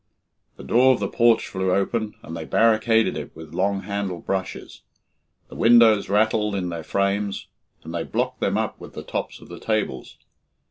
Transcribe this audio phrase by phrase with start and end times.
[0.57, 4.81] The door of the porch flew open, and they barricaded it with long handled brushes;
[5.47, 7.45] the windows rattled in their frames,
[7.83, 10.17] and they blocked them up with the tops of the tables.